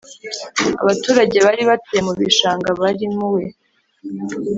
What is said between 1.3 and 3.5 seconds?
baribatuye mubishanga barimuwe